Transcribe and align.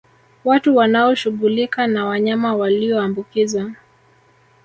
Watu 0.45 0.75
wanaoshughulika 0.75 1.87
na 1.87 2.05
wanyama 2.05 2.55
walioambukizwa 2.55 3.71